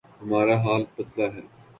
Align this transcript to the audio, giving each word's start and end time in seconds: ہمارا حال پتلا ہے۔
ہمارا 0.21 0.55
حال 0.63 0.81
پتلا 0.95 1.27
ہے۔ 1.35 1.43